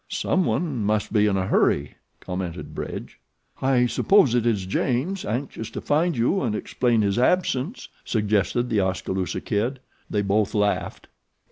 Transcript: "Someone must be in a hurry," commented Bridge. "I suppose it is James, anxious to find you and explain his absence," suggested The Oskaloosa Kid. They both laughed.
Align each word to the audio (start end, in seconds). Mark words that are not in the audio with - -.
"Someone 0.09 0.83
must 0.83 1.13
be 1.13 1.27
in 1.27 1.37
a 1.37 1.45
hurry," 1.45 1.93
commented 2.21 2.73
Bridge. 2.73 3.19
"I 3.61 3.85
suppose 3.85 4.33
it 4.33 4.47
is 4.47 4.65
James, 4.65 5.23
anxious 5.23 5.69
to 5.69 5.79
find 5.79 6.17
you 6.17 6.41
and 6.41 6.55
explain 6.55 7.03
his 7.03 7.19
absence," 7.19 7.87
suggested 8.03 8.71
The 8.71 8.79
Oskaloosa 8.81 9.41
Kid. 9.41 9.79
They 10.09 10.23
both 10.23 10.55
laughed. 10.55 11.07